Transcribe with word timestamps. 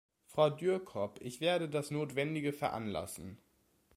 Frau 0.25 0.49
Dührkop, 0.49 1.19
ich 1.21 1.41
werde 1.41 1.69
das 1.69 1.91
Notwendige 1.91 2.53
veranlassen. 2.53 3.37